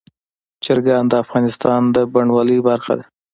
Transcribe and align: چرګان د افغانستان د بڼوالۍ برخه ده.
چرګان 0.63 1.03
د 1.09 1.13
افغانستان 1.23 1.81
د 1.95 1.97
بڼوالۍ 2.13 2.59
برخه 2.67 2.93
ده. 2.99 3.05